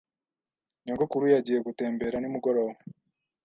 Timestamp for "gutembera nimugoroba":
1.67-2.73